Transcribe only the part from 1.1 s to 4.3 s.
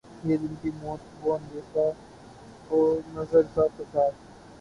وہ اندیشہ و نظر کا فساد